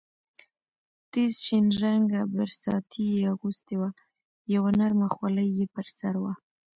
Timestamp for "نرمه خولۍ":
4.79-5.49